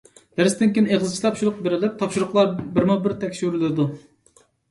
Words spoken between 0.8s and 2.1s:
ئېغىزچە تاپشۇرۇق بېرىلىپ،